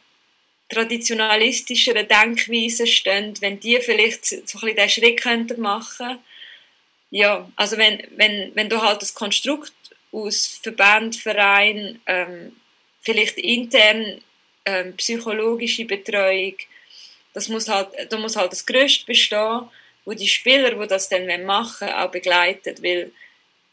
[0.70, 6.20] traditionalistischeren Denkweisen stehen, wenn die vielleicht so ein bisschen diesen Schritt könnten machen
[7.10, 9.74] ja, also wenn, wenn, wenn du halt das Konstrukt
[10.12, 12.56] aus Verband, Verein, ähm,
[13.02, 14.22] vielleicht intern
[14.66, 16.56] ähm, psychologische Betreuung,
[17.34, 19.70] das muss halt, da muss halt das Größte bestehen,
[20.04, 23.12] wo die Spieler, die das dann machen auch begleitet, weil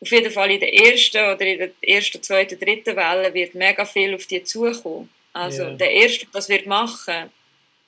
[0.00, 3.84] auf jeden Fall in der ersten oder in der ersten, zweiten, dritten Welle wird mega
[3.84, 5.08] viel auf die zukommen.
[5.34, 5.74] Also yeah.
[5.74, 7.30] der Erste, der das wird machen,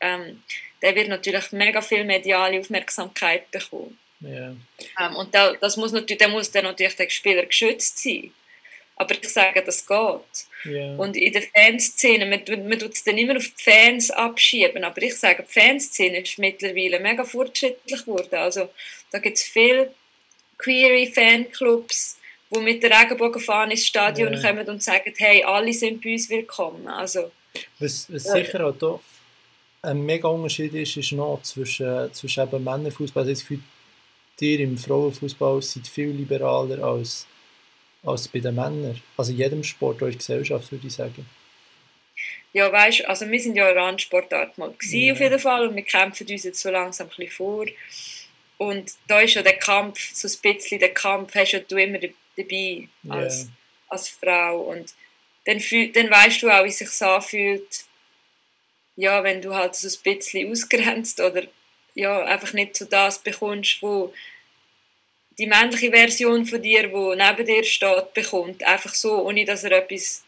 [0.00, 0.42] ähm,
[0.82, 3.98] der wird natürlich mega viel mediale Aufmerksamkeit bekommen.
[4.22, 4.56] Yeah.
[5.00, 8.32] Ähm, und da, das muss natürlich, der muss dann natürlich der Spieler geschützt sein.
[8.96, 10.46] Aber ich sage, das geht.
[10.64, 10.96] Yeah.
[10.96, 15.00] Und in der Fanszene, man, man tut es dann immer auf die Fans abschieben, aber
[15.02, 18.34] ich sage, die Fanszene ist mittlerweile mega fortschrittlich geworden.
[18.34, 18.70] Also
[19.12, 19.94] da gibt es viele
[20.58, 22.18] Query-Fanclubs,
[22.58, 24.42] die mit der Regenbogenfahne ins Stadion yeah.
[24.42, 26.88] kommen und sagen, hey, alle sind bei uns willkommen.
[26.88, 27.30] Also,
[27.78, 29.00] was, was sicher auch da
[29.86, 33.26] ein mega Unterschied ist, ist noch zwischen, zwischen eben Männerfußball.
[33.26, 33.58] Also für
[34.38, 37.26] dir im Frauenfußball sind viel liberaler als,
[38.04, 39.00] als bei den Männern.
[39.16, 41.26] Also in jedem Sport in Gesellschaft, würde ich sagen.
[42.52, 45.12] Ja, weißt also wir sind ja eine Randsportart mal gewesen, ja.
[45.12, 47.66] auf jeden Fall und wir kämpfen uns jetzt so langsam ein bisschen vor.
[48.58, 51.98] Und da ist ja der Kampf, so ein bisschen der Kampf hast ja du immer
[52.36, 53.52] dabei als, yeah.
[53.88, 54.60] als Frau.
[54.62, 54.94] Und
[55.44, 57.84] dann, fühl, dann weißt du auch, wie sich anfühlt,
[58.96, 61.42] ja, wenn du halt so ein bisschen ausgrenzt oder
[61.94, 64.12] ja, einfach nicht so das bekommst, wo
[65.38, 68.62] die männliche Version von dir, wo neben dir steht, bekommt.
[68.64, 70.24] Einfach so, ohne dass er etwas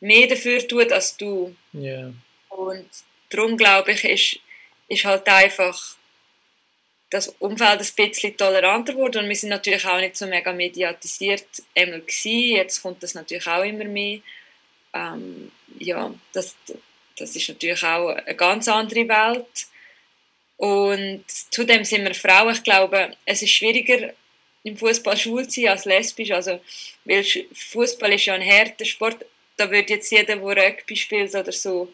[0.00, 1.54] mehr dafür tut als du.
[1.74, 2.12] Yeah.
[2.48, 2.88] Und
[3.30, 4.40] darum glaube ich, ist,
[4.88, 5.96] ist halt einfach
[7.14, 11.46] das Umfeld ein bisschen toleranter geworden und wir sind natürlich auch nicht so mega mediatisiert
[11.76, 12.56] einmal gewesen.
[12.56, 14.18] Jetzt kommt das natürlich auch immer mehr.
[14.92, 16.56] Ähm, ja, das,
[17.16, 19.66] das ist natürlich auch eine ganz andere Welt.
[20.56, 22.52] Und zudem sind wir Frauen.
[22.52, 24.12] Ich glaube, es ist schwieriger
[24.64, 26.32] im Fußball schwul zu sein als lesbisch.
[26.32, 26.60] Also,
[27.04, 29.24] weil Fußball ist ja ein härter Sport.
[29.56, 31.92] Da würde jetzt jeder, der Rugby spielt oder so,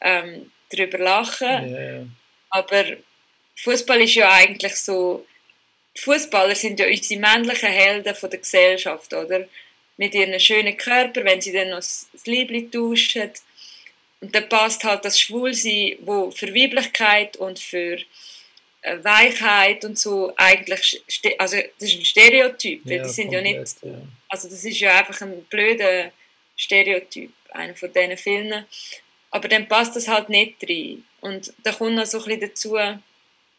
[0.00, 1.72] ähm, darüber lachen.
[1.72, 2.06] Yeah.
[2.50, 2.84] Aber
[3.56, 5.26] Fußball ist ja eigentlich so,
[5.98, 9.48] Fußballer sind ja unsere männlichen Helden von der Gesellschaft, oder?
[9.96, 13.30] Mit ihren schönen Körper, wenn sie dann noch das Liebling tauschen.
[14.20, 17.98] Und dann passt halt das Schwulsein, wo für Weiblichkeit und für
[18.82, 21.02] äh, Weichheit und so eigentlich,
[21.38, 23.76] also das ist ein Stereotyp, ja, die sind komplett, ja nicht,
[24.28, 26.12] also das ist ja einfach ein blöder
[26.56, 28.64] Stereotyp, einer von diesen Filmen.
[29.30, 31.04] Aber dann passt das halt nicht rein.
[31.20, 32.76] Und da kommt noch so ein bisschen dazu,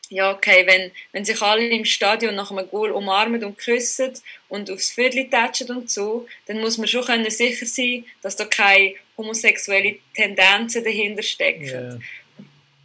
[0.10, 4.14] ja, okay, wenn, wenn sich alle im Stadion nach einem Goal umarmen und küssen
[4.48, 8.46] und aufs Viertel tatschen und so, dann muss man schon können sicher sein, dass da
[8.46, 11.66] keine homosexuelle Tendenzen dahinter stecken.
[11.66, 12.00] Yeah.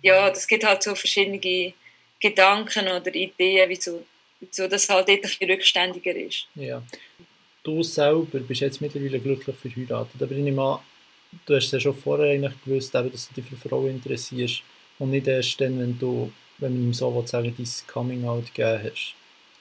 [0.03, 1.39] Ja, das gibt halt so verschiedene
[2.19, 4.05] Gedanken oder Ideen, wieso,
[4.41, 6.47] wieso das halt bisschen rückständiger ist.
[6.57, 6.83] Ja.
[7.63, 10.81] Du selber bist jetzt mittlerweile glücklich verheiratet, aber ich nehme an,
[11.47, 14.63] du hast ja schon vorher eigentlich gewusst, dass du dich für Frauen interessierst
[14.99, 19.15] und nicht erst dann, wenn du wenn man ihm so sagen dein Coming-out gegeben hast.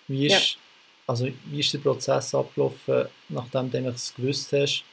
[0.08, 0.60] Wie ist, ja.
[1.08, 4.84] also, wie ist der Prozess abgelaufen, nachdem du es gewusst hast,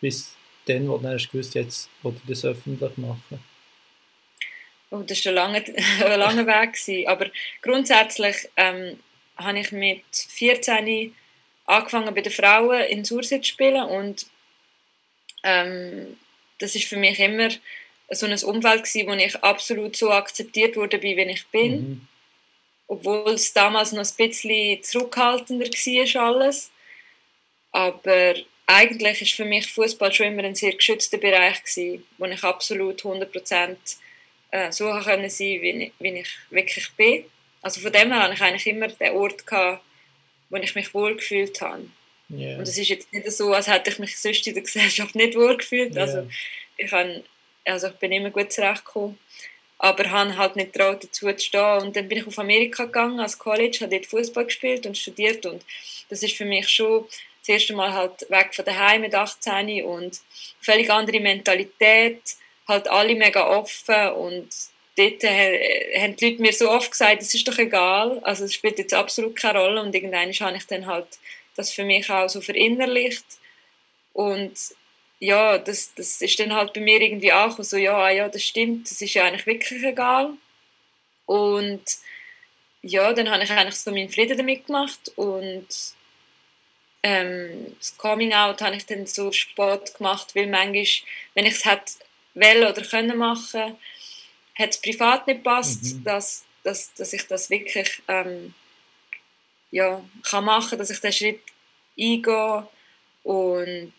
[0.00, 0.34] bis
[0.66, 3.42] dann, wo du hast gewusst jetzt wo du das öffentlich machen?
[4.90, 5.62] Oh, das war ein langer,
[6.04, 6.74] ein langer Weg.
[6.74, 7.08] Gewesen.
[7.08, 7.30] Aber
[7.62, 8.98] grundsätzlich, ähm,
[9.36, 11.14] habe ich mit 14
[11.66, 14.26] angefangen bei den Frauen in Sursee zu spielen und
[15.42, 16.16] ähm,
[16.58, 17.48] das ist für mich immer
[18.14, 21.72] so ein Umfeld gewesen, wo ich absolut so akzeptiert wurde, wie ich bin.
[21.72, 22.08] Mhm.
[22.86, 26.70] Obwohl es damals noch ein bisschen zurückhaltender war alles.
[27.72, 28.34] Aber
[28.66, 33.02] eigentlich ist für mich Fußball schon immer ein sehr geschützter Bereich gewesen, wo ich absolut
[33.02, 33.76] 100%
[34.50, 37.24] äh, so können sein, wie, wie ich wirklich bin.
[37.62, 39.82] Also von dem her hatte ich eigentlich immer den Ort gehabt,
[40.50, 41.88] wo ich mich wohlgefühlt habe.
[42.30, 42.58] Yeah.
[42.58, 45.36] Und es ist jetzt nicht so, als hätte ich mich sonst in der Gesellschaft nicht
[45.36, 45.94] wohlgefühlt.
[45.94, 46.02] Yeah.
[46.02, 46.28] Also
[46.76, 47.24] ich, habe,
[47.64, 49.18] also ich bin immer gut zurechtgekommen,
[49.78, 51.82] aber habe halt nicht traut dazu zu stehen.
[51.82, 55.46] Und dann bin ich auf Amerika gegangen als College, habe dort Fußball gespielt und studiert.
[55.46, 55.64] Und
[56.08, 57.06] das ist für mich schon
[57.40, 60.20] das erste Mal halt weg von daheim mit 18 und
[60.60, 62.22] völlig andere Mentalität,
[62.66, 64.48] halt alle mega offen und
[64.96, 68.78] dort haben die Leute mir so oft gesagt, es ist doch egal, also es spielt
[68.78, 69.82] jetzt absolut keine Rolle.
[69.82, 71.06] Und irgendwann habe ich dann halt
[71.56, 73.24] das für mich auch so verinnerlicht.
[74.12, 74.54] Und
[75.20, 78.42] ja, das, das ist dann halt bei mir irgendwie auch so, ja, ah ja, das
[78.42, 80.32] stimmt, das ist ja eigentlich wirklich egal
[81.26, 81.84] und
[82.82, 85.66] ja, dann habe ich eigentlich so meinen Frieden damit gemacht und
[87.02, 90.86] ähm, das Coming Out habe ich dann so spät gemacht, weil manchmal,
[91.34, 91.92] wenn ich es hätte
[92.34, 93.76] wollen oder können machen,
[94.54, 96.04] hat es privat nicht gepasst, mhm.
[96.04, 98.54] dass, dass, dass ich das wirklich ähm,
[99.70, 101.40] ja, kann machen, dass ich den Schritt
[101.98, 102.66] eingehe
[103.22, 103.92] und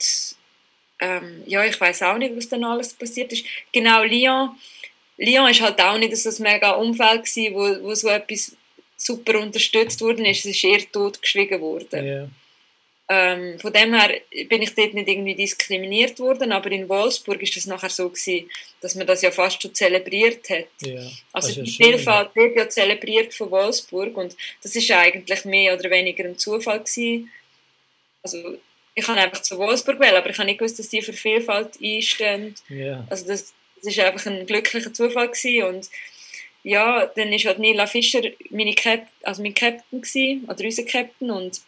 [1.00, 3.46] ähm, ja, ich weiß auch nicht, was dann alles passiert ist.
[3.72, 4.52] Genau, Lyon,
[5.18, 8.56] Lyon ist halt auch nicht so ein mega Umfeld gewesen, wo, wo so etwas
[8.98, 10.46] super unterstützt worden ist.
[10.46, 12.06] Es ist eher totgeschwiegen worden.
[12.06, 12.30] Yeah.
[13.08, 17.56] Ähm, von dem her bin ich dort nicht irgendwie diskriminiert worden, aber in Wolfsburg ist
[17.56, 18.50] es nachher so gewesen,
[18.82, 20.66] dass man das ja fast schon zelebriert hat.
[20.82, 25.92] Ja, also die Vielfalt wird ja zelebriert von Wolfsburg und das ist eigentlich mehr oder
[25.92, 27.32] weniger ein Zufall gewesen.
[28.24, 28.58] Also
[28.96, 31.78] ich habe einfach zu Wolfsburg wählen, aber ich habe nicht gewusst, dass die für Vielfalt
[31.84, 32.56] einstehen.
[32.70, 33.06] Ja.
[33.10, 35.90] Also das, das ist einfach ein glücklicher Zufall gewesen und
[36.64, 41.30] ja, dann ist halt Nila Fischer meine Cap also mein Captain gewesen, oder unser Captain
[41.30, 41.62] und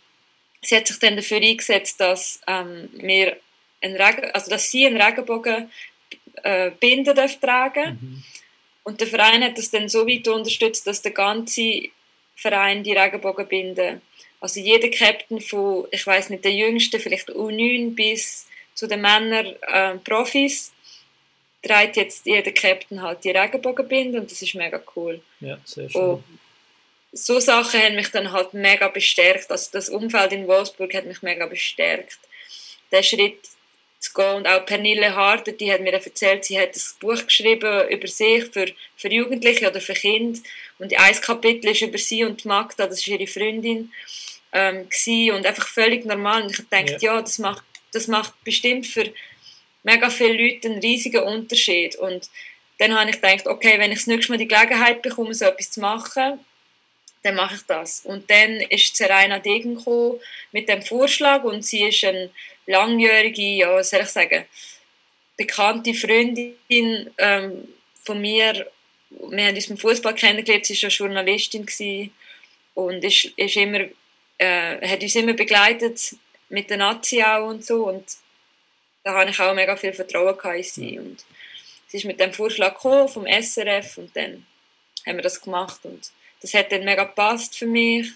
[0.62, 3.38] sie hat sich dann dafür eingesetzt, dass ähm, wir
[3.82, 5.70] einen Regen, also dass sie einen Regenbogen
[6.44, 8.00] äh, binden darf tragen.
[8.02, 8.24] Mhm.
[8.84, 11.90] Und der Verein hat das dann so weit unterstützt, dass der ganze
[12.36, 14.02] Verein die Regenbogen binden.
[14.40, 19.56] Also jeder Captain von, ich weiß nicht, der jüngste, vielleicht U9 bis zu den Männern
[19.62, 20.72] äh, Profis,
[21.64, 25.22] trägt jetzt jeder Captain halt die Regenbogenbinde und das ist mega cool.
[25.40, 26.02] Ja, sehr schön.
[26.02, 26.24] Und
[27.12, 29.52] so Sachen haben mich dann halt mega bestärkt.
[29.52, 32.20] Also das Umfeld in Wolfsburg hat mich mega bestärkt.
[32.92, 33.40] Der Schritt
[34.00, 34.36] zu gehen.
[34.36, 38.46] Und auch Pernille Harder, die hat mir erzählt, sie hat ein Buch geschrieben über sich
[38.46, 40.40] für, für Jugendliche oder für Kinder.
[40.80, 43.92] Und ein Kapitel ist über sie und Magda, das ist ihre Freundin,
[44.54, 44.88] ähm,
[45.34, 46.44] und einfach völlig normal.
[46.44, 47.16] Und ich dachte, ja.
[47.16, 47.64] ja, das, macht,
[47.94, 49.12] das macht bestimmt für
[49.84, 51.96] mega viele Leute einen riesigen Unterschied.
[51.96, 52.30] Und
[52.80, 55.72] dann habe ich gedacht, okay, wenn ich das nächste Mal die Gelegenheit bekomme, so etwas
[55.72, 56.40] zu machen,
[57.24, 58.02] dann mache ich das.
[58.02, 60.20] Und dann ist Serena Degen gekommen
[60.52, 62.30] mit dem Vorschlag und sie ist eine
[62.68, 64.46] langjährige, ja, was soll ich sagen,
[65.36, 66.56] bekannte Freundin
[67.18, 67.68] ähm,
[68.04, 68.68] von mir.
[69.10, 72.12] Wir haben uns beim Fußball kennengelernt, sie war Journalistin
[72.74, 73.86] und ist, ist immer,
[74.38, 76.16] äh, hat uns immer begleitet
[76.50, 78.06] mit der Nazi auch und so und
[79.04, 81.24] da habe ich auch mega viel Vertrauen in sie und
[81.88, 84.46] sie ist mit dem Vorschlag gekommen vom SRF und dann
[85.06, 88.12] haben wir das gemacht und das hat dann mega gepasst für mich.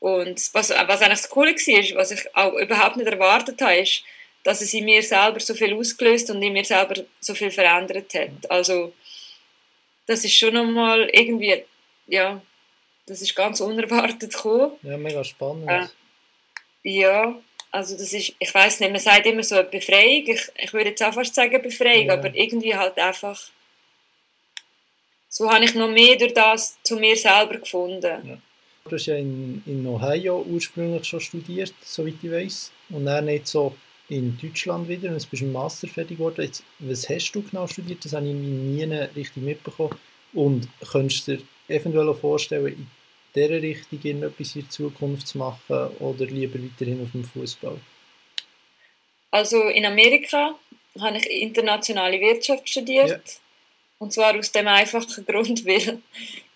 [0.00, 4.02] Und was, was eigentlich das Coole war, was ich auch überhaupt nicht erwartet habe, ist,
[4.42, 8.12] dass es in mir selber so viel ausgelöst und in mir selber so viel verändert
[8.12, 8.50] hat.
[8.50, 8.92] Also
[10.06, 11.64] das ist schon nochmal irgendwie,
[12.06, 12.40] ja,
[13.06, 14.72] das ist ganz unerwartet gekommen.
[14.82, 15.68] Ja, mega spannend.
[15.68, 15.86] Äh,
[16.82, 17.38] ja,
[17.70, 20.90] also das ist, ich weiß nicht, man sagt immer so eine Befreiung, ich, ich würde
[20.90, 22.14] jetzt auch fast sagen Befreiung, ja.
[22.14, 23.40] aber irgendwie halt einfach
[25.34, 28.02] so habe ich noch mehr durch das zu mir selber gefunden.
[28.02, 28.38] Ja.
[28.84, 33.48] Du hast ja in, in Ohio ursprünglich schon studiert, soweit ich weiß, und dann nicht
[33.48, 33.74] so
[34.08, 36.42] in Deutschland wieder und jetzt bist du im Master fertig geworden.
[36.42, 38.04] Jetzt, was hast du genau studiert?
[38.04, 39.98] Das habe ich nie richtig mitbekommen.
[40.32, 42.86] Und könntest du dir eventuell auch vorstellen, in
[43.34, 47.78] dieser Richtung etwas in der Zukunft zu machen oder lieber weiterhin auf dem Fußball?
[49.30, 50.54] Also in Amerika
[51.00, 53.08] habe ich internationale Wirtschaft studiert.
[53.08, 53.18] Ja.
[53.98, 55.98] Und zwar aus dem einfachen Grund, weil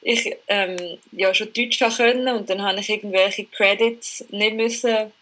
[0.02, 0.76] ich ähm,
[1.12, 5.12] ja schon Deutsch können und dann habe ich irgendwelche Credits nicht müssen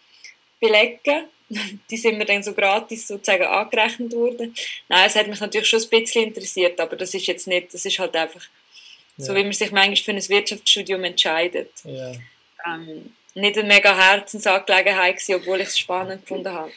[0.59, 1.25] belegen.
[1.89, 4.53] Die sind mir dann so gratis sozusagen angerechnet worden.
[4.89, 7.85] Nein, es hat mich natürlich schon ein bisschen interessiert, aber das ist jetzt nicht, das
[7.85, 8.41] ist halt einfach
[9.17, 9.25] ja.
[9.25, 11.71] so, wie man sich manchmal für ein Wirtschaftsstudium entscheidet.
[11.83, 12.11] Ja.
[12.65, 16.71] ähm, nicht eine mega Herzensangelegenheit gewesen, obwohl ich es spannend gefunden habe.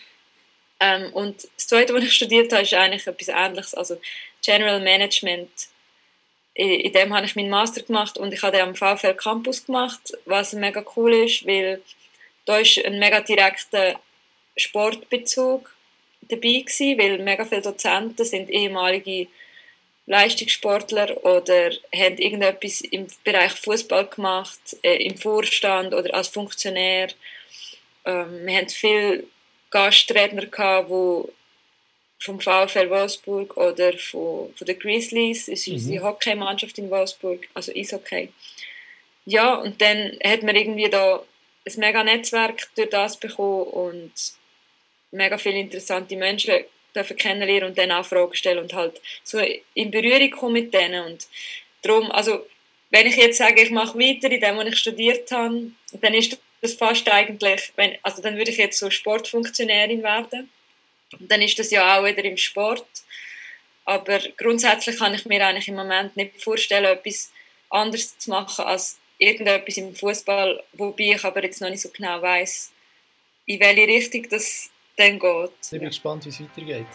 [0.79, 4.01] Ähm, und das Zweite, was ich studiert habe, ist eigentlich etwas Ähnliches, also
[4.45, 5.51] General Management.
[6.55, 9.65] In, in dem habe ich meinen Master gemacht und ich habe den am VfL Campus
[9.65, 11.83] gemacht, was mega cool ist, weil
[12.47, 14.01] da ist ein mega direkter
[14.57, 15.75] Sportbezug
[16.23, 19.29] dabei gewesen, weil mega viele Dozenten sind ehemalige
[20.07, 27.09] Leistungssportler oder haben irgendetwas im Bereich Fußball gemacht, äh, im Vorstand oder als Funktionär.
[28.05, 29.25] Ähm, wir hatten viele
[29.71, 31.33] Gastredner, gehabt, die
[32.23, 35.91] vom VfL Wolfsburg oder von, von den Grizzlies, es ist mhm.
[35.91, 38.31] die Hockeymannschaft in Wolfsburg, also Eishockey.
[39.25, 41.23] Ja, und dann hat man irgendwie da
[41.67, 44.13] ein mega Netzwerk durch das bekommen und
[45.11, 49.39] mega viele interessante Menschen dürfen kennenlernen und dann auch Fragen stellen und halt so
[49.75, 51.27] in Berührung kommen mit denen und
[51.83, 52.47] darum, also
[52.91, 56.39] wenn ich jetzt sage, ich mache weiter in dem, was ich studiert habe, dann ist
[56.61, 60.51] das fast eigentlich, wenn, also dann würde ich jetzt so Sportfunktionärin werden.
[61.19, 62.87] Und dann ist das ja auch wieder im Sport,
[63.85, 67.33] aber grundsätzlich kann ich mir eigentlich im Moment nicht vorstellen, etwas
[67.71, 72.23] anderes zu machen als irgendetwas im Fußball, wobei ich aber jetzt noch nicht so genau
[72.23, 72.73] weiß,
[73.47, 74.71] in welche Richtung das
[75.01, 75.51] dann geht.
[75.63, 76.87] Ich bin gespannt, wie es weitergeht.